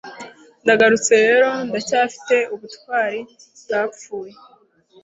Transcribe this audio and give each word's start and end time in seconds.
Ndagarutse 0.63 1.13
rero 1.25 1.49
ndacyafite 1.67 2.35
ubutwari 2.53 3.19
bwapfuye 3.63 4.33